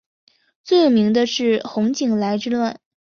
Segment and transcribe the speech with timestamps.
[0.63, 2.79] 最有名是洪景来之乱。